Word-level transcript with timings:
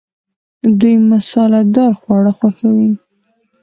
دوی 0.79 0.95
مساله 1.09 1.59
دار 1.75 1.91
خواړه 2.01 2.31
خوښوي. 2.37 2.91